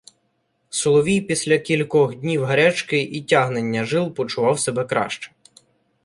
Соловій 0.69 1.21
після 1.21 1.57
кількохднів 1.57 2.43
гарячки 2.45 3.01
і 3.01 3.21
"тягнення 3.21 3.83
жил" 3.85 4.13
почував 4.13 4.59
себе 4.59 4.85
краще. 4.85 5.31